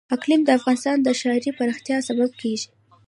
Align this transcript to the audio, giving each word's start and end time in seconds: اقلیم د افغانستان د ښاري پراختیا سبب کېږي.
اقلیم 0.15 0.41
د 0.45 0.49
افغانستان 0.57 0.97
د 1.01 1.07
ښاري 1.19 1.51
پراختیا 1.57 1.97
سبب 2.07 2.29
کېږي. 2.41 2.67